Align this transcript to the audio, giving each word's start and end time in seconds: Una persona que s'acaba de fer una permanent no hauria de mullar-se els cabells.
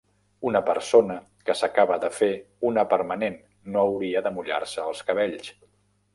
Una 0.51 0.59
persona 0.69 1.17
que 1.49 1.55
s'acaba 1.59 1.97
de 2.05 2.09
fer 2.21 2.31
una 2.71 2.87
permanent 2.95 3.37
no 3.75 3.85
hauria 3.91 4.25
de 4.29 4.33
mullar-se 4.39 4.89
els 4.89 5.05
cabells. 5.13 5.55